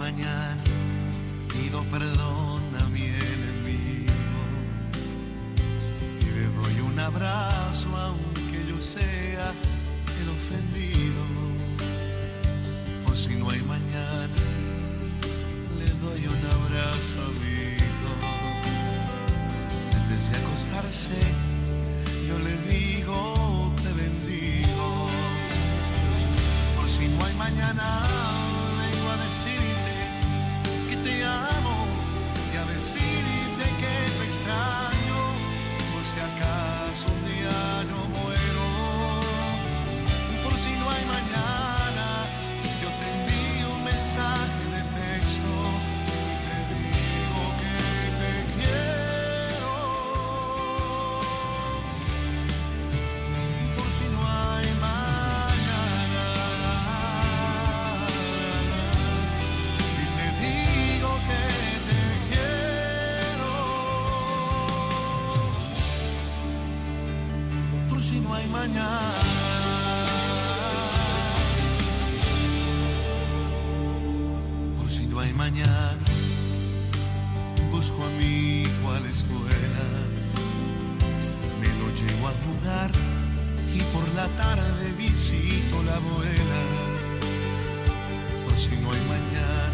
[0.00, 0.56] mañana
[1.48, 2.59] pido perdón
[7.00, 9.52] abrazo aunque yo sea
[10.20, 11.22] el ofendido.
[13.04, 14.28] Por si no hay mañana,
[15.78, 18.12] le doy un abrazo a mi hijo.
[19.96, 21.20] Antes de acostarse,
[22.28, 25.08] yo le digo te bendigo.
[26.76, 27.86] Por si no hay mañana,
[28.80, 29.69] vengo a decir
[74.90, 75.96] Si no hay mañana.
[77.70, 79.84] Busco a mi hijo a la escuela.
[81.60, 82.90] Me lo llevo a jugar
[83.72, 86.60] Y por la tarde visito la abuela.
[88.44, 89.69] Por si no hay mañana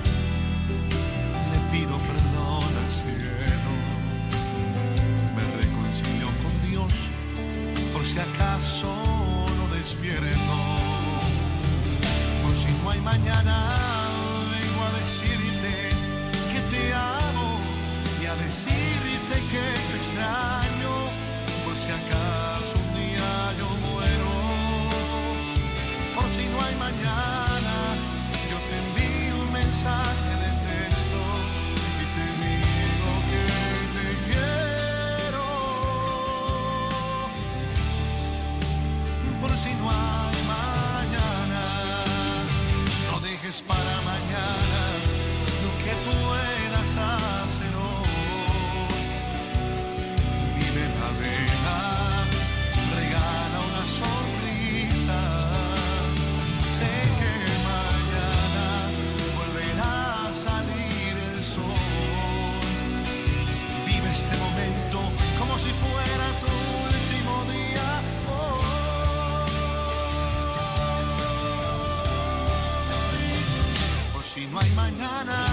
[74.36, 75.46] si no hay mañana,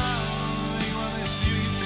[0.78, 1.83] vengo a decirte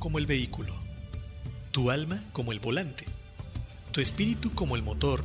[0.00, 0.74] como el vehículo,
[1.70, 3.04] tu alma como el volante,
[3.92, 5.24] tu espíritu como el motor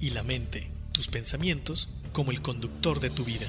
[0.00, 3.46] y la mente, tus pensamientos como el conductor de tu vida.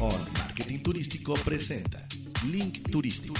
[0.00, 2.06] On Marketing Turístico presenta
[2.44, 3.34] Link Turístico,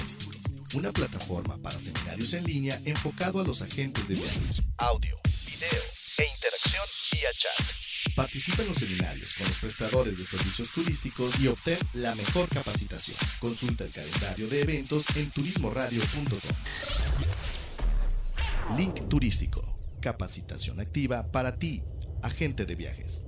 [0.75, 4.67] una plataforma para seminarios en línea enfocado a los agentes de viajes.
[4.79, 5.83] Audio, video
[6.19, 8.15] e interacción vía chat.
[8.15, 13.17] Participa en los seminarios con los prestadores de servicios turísticos y obtén la mejor capacitación.
[13.39, 16.41] Consulta el calendario de eventos en turismoradio.com.
[18.77, 19.79] Link turístico.
[20.01, 21.83] Capacitación activa para ti,
[22.23, 23.27] agente de viajes.